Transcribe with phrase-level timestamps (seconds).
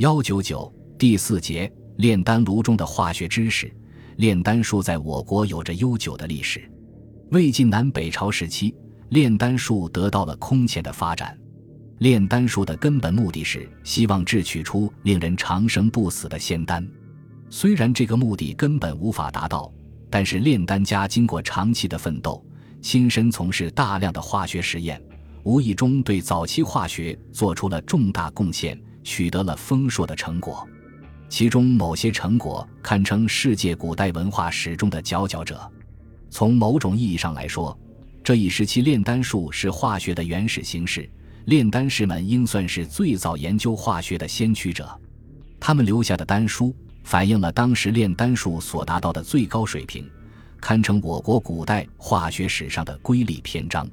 [0.00, 3.70] 幺九九第四节炼丹炉中的化学知识。
[4.16, 6.66] 炼丹术在我国有着悠久的历史。
[7.32, 8.74] 魏晋南北朝时期，
[9.10, 11.38] 炼丹术得到了空前的发展。
[11.98, 16.88] 炼丹术的根本目的是希望制取出令人长生不死的仙丹。
[17.50, 19.70] 虽然这个目的根本无法达到，
[20.08, 22.42] 但是炼丹家经过长期的奋斗，
[22.80, 24.98] 亲身从事大量的化学实验，
[25.42, 30.66] 无意中对早期化学做出了重大贡献，取得了丰硕的成果。
[31.28, 35.70] 其中某些成果堪称世界古代文化史中的佼佼者。
[36.28, 37.78] 从某种意义上来说，
[38.22, 41.08] 这一时期炼丹术是化学的原始形式，
[41.44, 44.88] 炼丹师们应算是最早研究化学的先驱者。
[45.60, 50.10] 他们留下的丹书反映了当时炼丹术所达到的最高水平，
[50.60, 53.88] 堪称我国古代化学史上的瑰丽篇章。